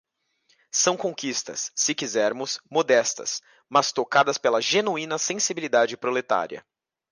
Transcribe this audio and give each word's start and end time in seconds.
São 0.71 0.97
conquistas, 0.97 1.71
se 1.75 1.93
quisermos, 1.93 2.59
modestas, 2.71 3.39
mas 3.69 3.91
tocadas 3.91 4.39
pela 4.39 4.59
genuína 4.59 5.19
sensibilidade 5.19 5.95
proletária. 5.95 6.65